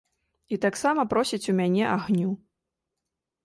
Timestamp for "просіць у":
1.11-1.57